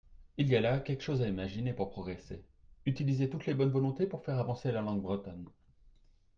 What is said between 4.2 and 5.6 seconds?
faire avancer la langue bretonne.